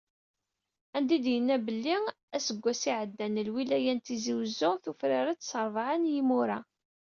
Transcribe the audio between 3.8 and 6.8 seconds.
n Tizi Uzzu, tufrar-d s rebɛa n yimura."